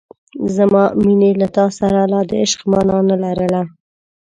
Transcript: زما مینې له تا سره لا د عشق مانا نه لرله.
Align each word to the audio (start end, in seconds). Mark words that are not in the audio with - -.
زما 0.55 0.83
مینې 1.03 1.31
له 1.41 1.47
تا 1.55 1.65
سره 1.79 1.99
لا 2.11 2.21
د 2.29 2.31
عشق 2.41 2.59
مانا 2.71 2.97
نه 3.09 3.15
لرله. 3.23 3.61